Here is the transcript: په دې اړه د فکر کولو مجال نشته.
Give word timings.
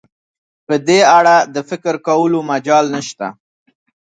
په 0.67 0.75
دې 0.87 0.99
اړه 1.17 1.35
د 1.53 1.57
فکر 1.69 1.93
کولو 2.07 2.39
مجال 2.51 2.85
نشته. 2.95 3.27